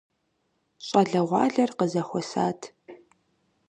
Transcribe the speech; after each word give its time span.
ЩӀалэгъуалэр 0.87 1.71
къызэхуэсат. 1.77 2.59